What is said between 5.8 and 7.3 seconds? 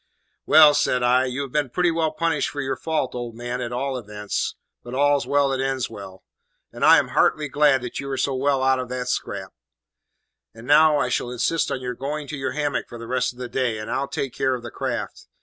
well;' and I am